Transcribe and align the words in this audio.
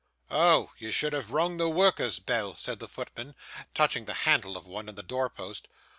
'Oh! 0.31 0.71
you 0.79 0.89
should 0.89 1.13
have 1.13 1.29
rung 1.29 1.57
the 1.57 1.69
worker's 1.69 2.17
bell,' 2.17 2.55
said 2.55 2.79
the 2.79 2.87
footman, 2.87 3.35
touching 3.75 4.05
the 4.05 4.15
handle 4.25 4.57
of 4.57 4.65
one 4.65 4.89
in 4.89 4.95
the 4.95 5.03
door 5.03 5.29
post. 5.29 5.67